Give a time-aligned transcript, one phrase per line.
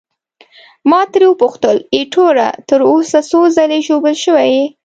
[0.89, 4.65] ما ترې وپوښتل: ایټوره، تر اوسه څو ځلي ژوبل شوی یې؟